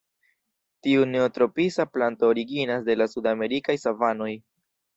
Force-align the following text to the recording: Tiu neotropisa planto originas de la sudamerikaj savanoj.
Tiu 0.87 1.03
neotropisa 1.09 1.85
planto 1.97 2.31
originas 2.35 2.89
de 2.89 2.99
la 2.99 3.09
sudamerikaj 3.15 3.79
savanoj. 3.87 4.35